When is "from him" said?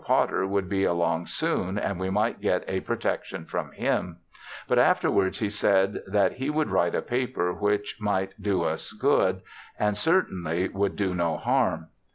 3.45-4.17